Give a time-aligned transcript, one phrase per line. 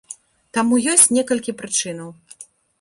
[0.57, 2.09] Таму ёсць некалькі прычынаў.